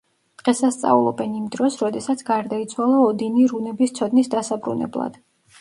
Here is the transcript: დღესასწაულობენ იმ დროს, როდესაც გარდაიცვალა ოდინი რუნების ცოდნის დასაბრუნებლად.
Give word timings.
დღესასწაულობენ 0.41 1.35
იმ 1.39 1.43
დროს, 1.57 1.77
როდესაც 1.85 2.25
გარდაიცვალა 2.31 3.05
ოდინი 3.11 3.47
რუნების 3.53 3.97
ცოდნის 4.01 4.33
დასაბრუნებლად. 4.37 5.25